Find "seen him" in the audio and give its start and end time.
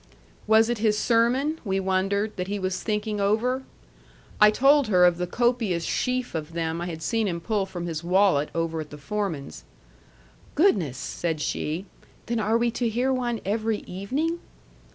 7.03-7.39